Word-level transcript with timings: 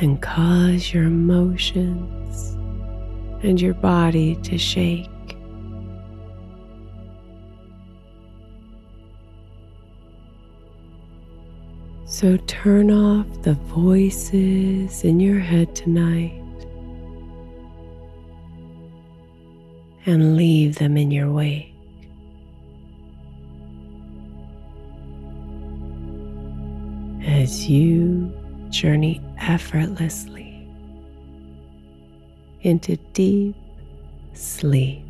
and 0.00 0.20
cause 0.22 0.94
your 0.94 1.04
emotions 1.04 2.56
and 3.42 3.60
your 3.60 3.74
body 3.74 4.34
to 4.36 4.56
shake. 4.56 5.08
So 12.06 12.36
turn 12.46 12.90
off 12.90 13.26
the 13.42 13.54
voices 13.54 15.04
in 15.04 15.20
your 15.20 15.38
head 15.38 15.74
tonight 15.74 16.42
and 20.06 20.36
leave 20.36 20.76
them 20.76 20.96
in 20.96 21.10
your 21.10 21.30
wake. 21.30 21.72
As 27.24 27.68
you 27.68 28.19
journey 28.80 29.20
effortlessly 29.36 30.66
into 32.62 32.96
deep 33.12 33.54
sleep. 34.32 35.04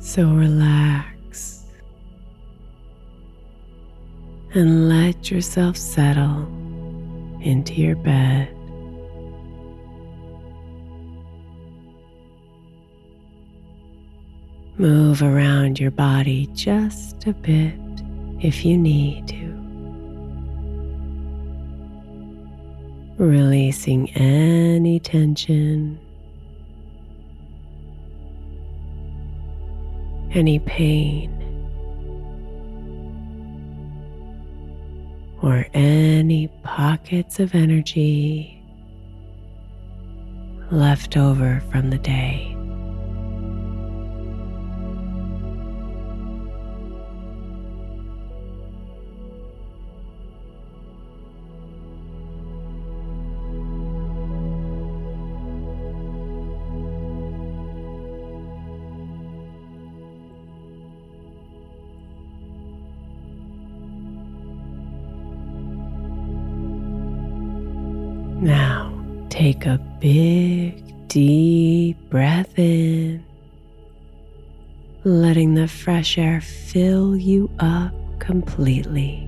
So 0.00 0.24
relax 0.24 1.15
and 4.56 4.88
let 4.88 5.30
yourself 5.30 5.76
settle 5.76 6.46
into 7.42 7.74
your 7.74 7.94
bed. 7.96 8.48
Move 14.78 15.22
around 15.22 15.78
your 15.78 15.90
body 15.90 16.48
just 16.54 17.26
a 17.26 17.32
bit 17.32 17.78
if 18.40 18.64
you 18.64 18.76
need 18.76 19.28
to. 19.28 19.36
releasing 23.18 24.10
any 24.10 25.00
tension, 25.00 25.98
any 30.32 30.58
pain, 30.58 31.45
or 35.46 35.64
any 35.74 36.48
pockets 36.64 37.38
of 37.38 37.54
energy 37.54 38.60
left 40.72 41.16
over 41.16 41.62
from 41.70 41.90
the 41.90 41.98
day. 41.98 42.55
Fresh 75.86 76.18
air 76.18 76.40
fill 76.40 77.16
you 77.16 77.48
up 77.60 77.94
completely. 78.18 79.22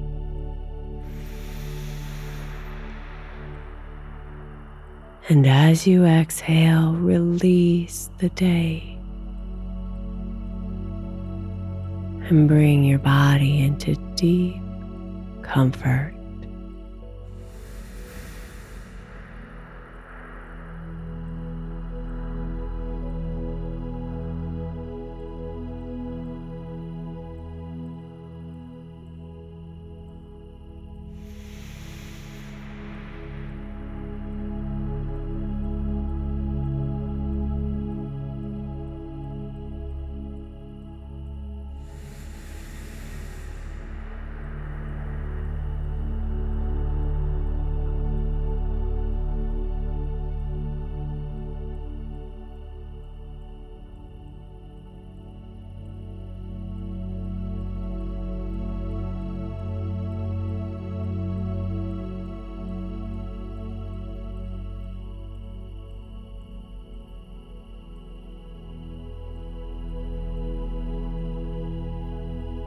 And 5.28 5.46
as 5.46 5.86
you 5.86 6.04
exhale, 6.04 6.94
release 6.94 8.10
the 8.18 8.28
day 8.30 8.98
and 12.28 12.48
bring 12.48 12.82
your 12.82 12.98
body 12.98 13.60
into 13.60 13.94
deep 14.16 14.60
comfort. 15.42 16.17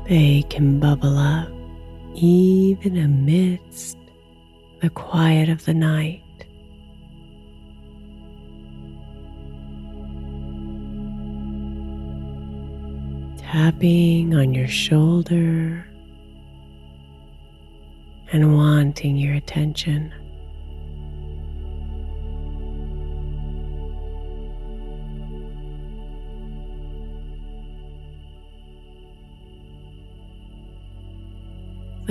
They 0.07 0.43
can 0.49 0.79
bubble 0.79 1.17
up 1.17 1.49
even 2.15 2.97
amidst 2.97 3.97
the 4.81 4.89
quiet 4.89 5.49
of 5.49 5.63
the 5.65 5.73
night. 5.73 6.23
Tapping 13.37 14.33
on 14.35 14.53
your 14.53 14.67
shoulder 14.67 15.85
and 18.31 18.55
wanting 18.55 19.17
your 19.17 19.35
attention. 19.35 20.13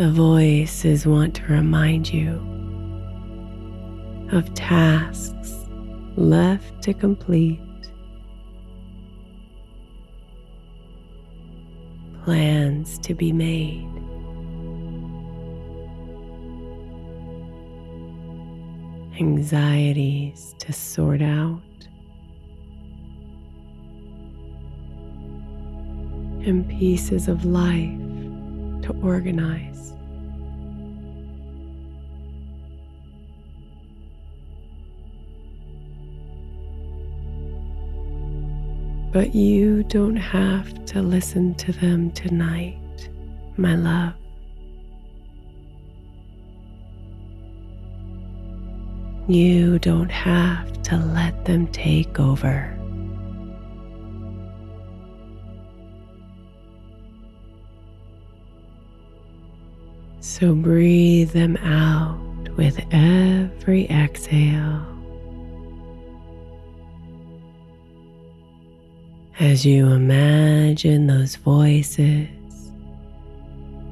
The 0.01 0.11
voices 0.11 1.07
want 1.07 1.35
to 1.35 1.43
remind 1.43 2.11
you 2.11 2.41
of 4.33 4.55
tasks 4.55 5.53
left 6.17 6.83
to 6.85 6.95
complete, 6.95 7.61
plans 12.25 12.99
to 13.01 13.15
be 13.15 13.31
made. 13.31 13.87
Anxieties 19.21 20.55
to 20.61 20.73
sort 20.73 21.21
out, 21.21 21.61
and 26.47 26.67
pieces 26.71 27.29
of 27.29 27.45
life 27.45 28.00
to 28.93 29.07
organize. 29.07 29.93
But 39.13 39.35
you 39.35 39.83
don't 39.85 40.17
have 40.17 40.85
to 40.87 41.03
listen 41.03 41.55
to 41.57 41.73
them 41.73 42.13
tonight, 42.13 43.09
my 43.57 43.75
love. 43.75 44.15
You 49.29 49.79
don't 49.79 50.11
have 50.11 50.83
to 50.85 50.97
let 50.97 51.45
them 51.45 51.67
take 51.69 52.19
over. 52.19 52.80
So 60.41 60.55
breathe 60.55 61.33
them 61.33 61.59
out 61.59 62.19
with 62.57 62.81
every 62.93 63.87
exhale. 63.91 64.87
As 69.39 69.67
you 69.67 69.89
imagine 69.89 71.09
those 71.09 71.37
voices 71.37 72.29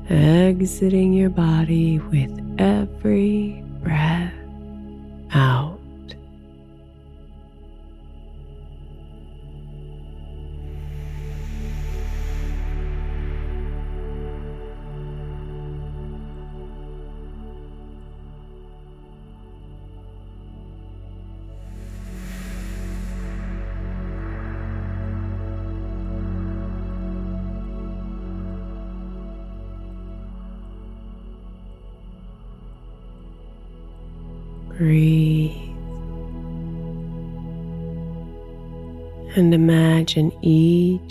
exiting 0.08 1.12
your 1.12 1.28
body 1.28 1.98
with 1.98 2.32
every 2.58 3.62
breath 3.82 4.32
out. 5.34 5.67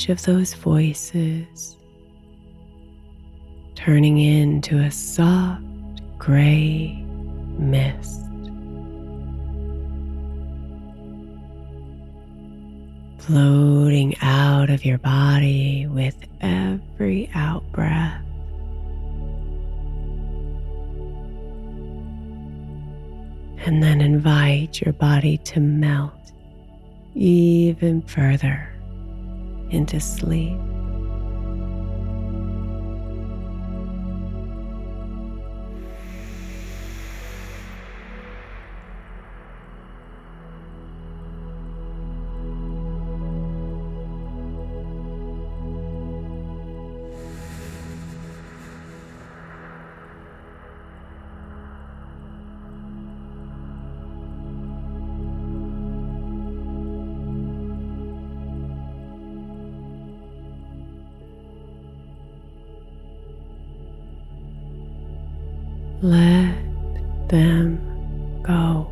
Of 0.09 0.21
those 0.23 0.53
voices 0.53 1.77
turning 3.75 4.17
into 4.19 4.79
a 4.79 4.89
soft 4.89 5.63
gray 6.17 7.03
mist. 7.57 8.21
Floating 13.19 14.15
out 14.21 14.69
of 14.69 14.85
your 14.85 14.97
body 14.97 15.87
with 15.87 16.15
every 16.41 17.29
out 17.33 17.69
breath. 17.71 18.23
And 23.65 23.83
then 23.83 23.99
invite 23.99 24.79
your 24.81 24.93
body 24.93 25.37
to 25.39 25.59
melt 25.59 26.31
even 27.13 28.01
further 28.03 28.66
into 29.69 29.99
sleep. 29.99 30.76
Let 66.01 66.55
them 67.27 67.79
go. 68.43 68.87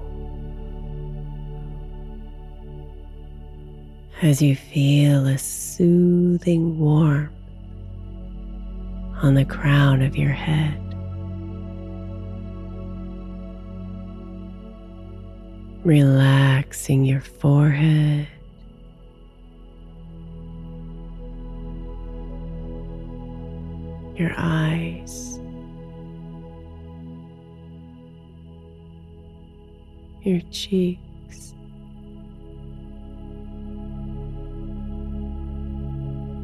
As 4.22 4.42
you 4.42 4.56
feel 4.56 5.28
a 5.28 5.38
soothing 5.38 6.80
warmth 6.80 7.32
on 9.22 9.36
the 9.36 9.46
crown 9.46 10.02
of 10.02 10.18
your 10.18 10.32
head. 10.32 10.82
Relaxing 15.84 17.06
your 17.06 17.22
forehead. 17.22 18.28
Your 24.16 24.34
eyes. 24.36 24.85
Your 30.26 30.42
cheeks, 30.50 31.54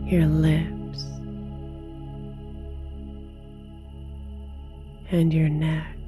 your 0.06 0.28
lips, 0.28 1.04
and 5.10 5.34
your 5.34 5.50
neck. 5.50 6.00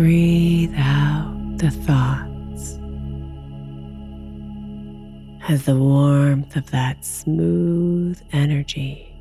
Breathe 0.00 0.72
out 0.78 1.58
the 1.58 1.70
thoughts 1.70 2.78
as 5.46 5.66
the 5.66 5.76
warmth 5.76 6.56
of 6.56 6.70
that 6.70 7.04
smooth 7.04 8.18
energy 8.32 9.14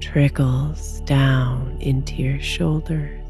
trickles 0.00 1.00
down 1.00 1.78
into 1.80 2.14
your 2.14 2.38
shoulders. 2.38 3.26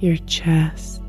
Your 0.00 0.16
chest. 0.26 1.05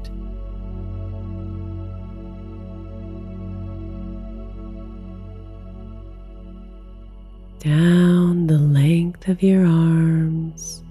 Down 7.60 8.48
the 8.48 8.58
length 8.58 9.28
of 9.28 9.42
your 9.42 9.66
arms 9.66 10.84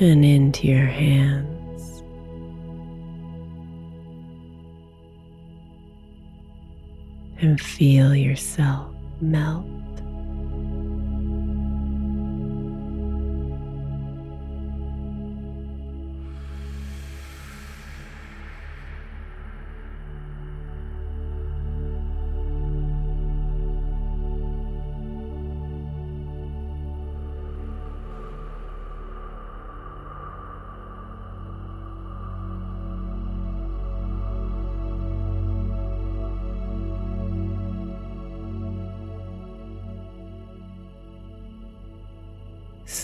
and 0.00 0.24
into 0.24 0.66
your 0.66 0.86
hands. 0.86 2.02
And 7.40 7.60
feel 7.60 8.14
yourself 8.14 8.94
melt. 9.20 9.79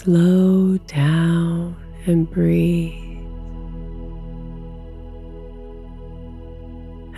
Slow 0.07 0.79
down 0.87 1.75
and 2.07 2.31
breathe 2.31 3.27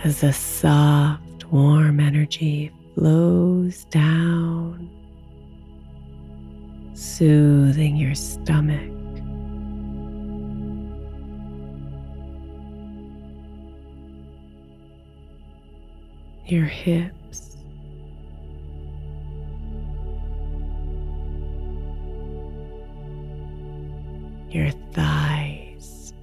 as 0.03 0.21
the 0.21 0.33
soft, 0.33 1.45
warm 1.51 1.99
energy 1.99 2.71
flows 2.95 3.85
down, 3.91 4.89
soothing 6.95 7.95
your 7.95 8.15
stomach. 8.15 8.89
Your 16.47 16.65
hips. 16.65 17.58
Your 24.51 24.71
thighs, 24.93 26.13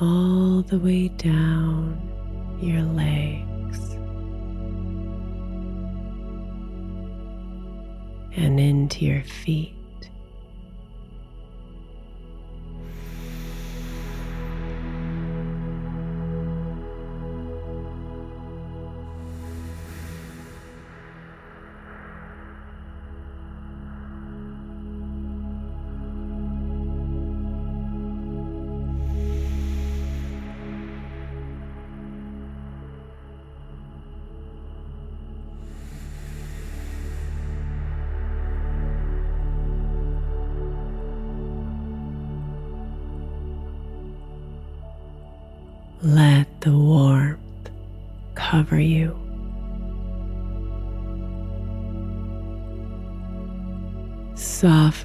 all 0.00 0.62
the 0.62 0.78
way 0.78 1.08
down 1.08 2.00
your 2.60 2.82
legs, 2.82 3.92
and 8.36 8.58
into 8.58 9.04
your 9.04 9.22
feet. 9.22 9.77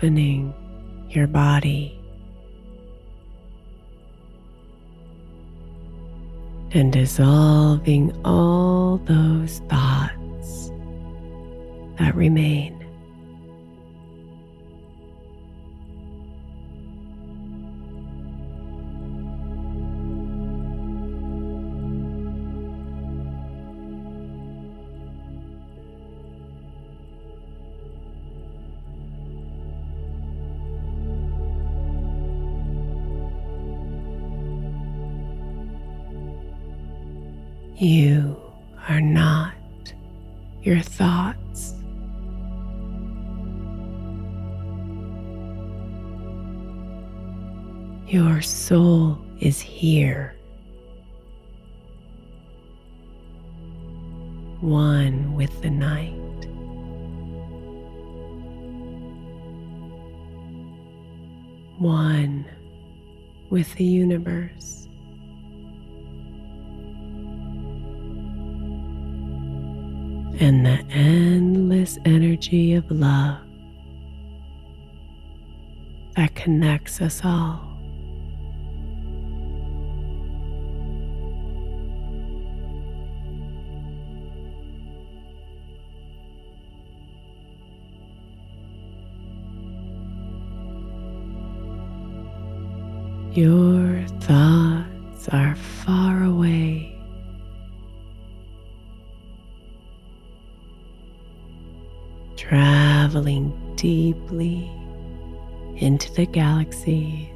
Softening 0.03 0.53
your 1.09 1.27
body. 1.27 1.97
And 6.73 6.91
dissolving 6.91 8.11
all 8.25 8.97
those 9.05 9.59
thoughts 9.69 10.71
that 11.99 12.13
remain. 12.15 12.82
One 61.83 62.45
with 63.49 63.75
the 63.75 63.83
universe. 63.83 64.87
and 70.39 70.65
the 70.65 70.79
endless 70.89 71.99
energy 72.05 72.73
of 72.73 72.89
love 72.89 73.37
that 76.15 76.33
connects 76.35 77.01
us 77.01 77.21
all. 77.23 77.72
The 106.23 106.31
galaxies. 106.31 107.27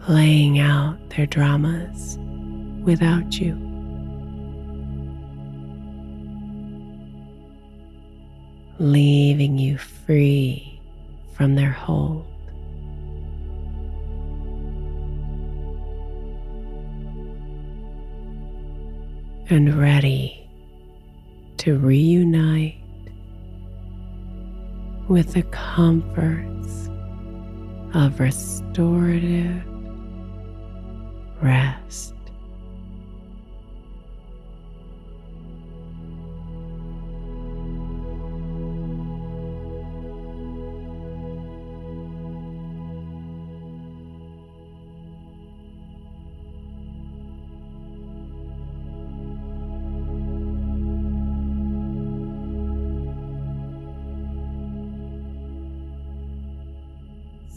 Playing 0.00 0.58
out 0.58 0.98
their 1.10 1.26
dramas 1.26 2.18
without 2.82 3.38
you. 3.38 3.54
Leaving 8.80 9.58
you 9.58 9.78
free 9.78 10.80
from 11.34 11.54
their 11.54 11.70
hold. 11.70 12.26
and 19.48 19.78
ready 19.80 20.45
to 21.66 21.76
reunite 21.76 22.76
with 25.08 25.32
the 25.32 25.42
comforts 25.50 26.88
of 27.92 28.20
restorative 28.20 29.64
rest. 31.42 32.14